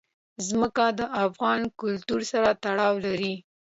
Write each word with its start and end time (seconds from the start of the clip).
ځمکه 0.47 0.85
د 0.99 1.01
افغان 1.25 1.61
کلتور 1.81 2.21
سره 2.31 2.49
تړاو 2.63 2.95
لري. 3.05 3.33